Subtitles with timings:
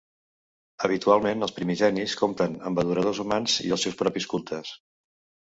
[0.87, 4.75] Habitualment els Primigenis compten amb adoradors humans i els seus propis cultes.